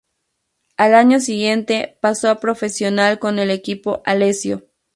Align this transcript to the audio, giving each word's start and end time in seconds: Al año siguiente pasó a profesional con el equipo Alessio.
Al 0.77 0.95
año 0.95 1.19
siguiente 1.19 1.99
pasó 2.01 2.31
a 2.31 2.39
profesional 2.39 3.19
con 3.19 3.37
el 3.37 3.51
equipo 3.51 4.01
Alessio. 4.03 4.65